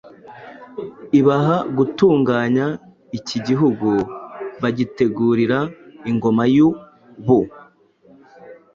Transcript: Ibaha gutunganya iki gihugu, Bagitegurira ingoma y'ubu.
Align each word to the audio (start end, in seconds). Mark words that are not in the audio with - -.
Ibaha 1.19 1.57
gutunganya 1.77 2.65
iki 3.17 3.37
gihugu, 3.47 3.87
Bagitegurira 4.61 5.59
ingoma 6.09 6.43
y'ubu. 6.55 7.39